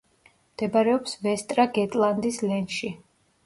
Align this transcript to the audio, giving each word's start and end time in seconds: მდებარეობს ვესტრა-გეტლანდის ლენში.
მდებარეობს 0.53 1.13
ვესტრა-გეტლანდის 1.27 2.43
ლენში. 2.49 2.95